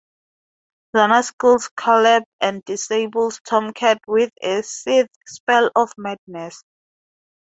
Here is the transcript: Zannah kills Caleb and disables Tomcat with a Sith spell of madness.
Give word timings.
Zannah 0.95 1.29
kills 1.39 1.69
Caleb 1.77 2.23
and 2.39 2.65
disables 2.65 3.39
Tomcat 3.45 3.99
with 4.07 4.31
a 4.41 4.63
Sith 4.63 5.11
spell 5.27 5.69
of 5.75 5.91
madness. 5.95 6.63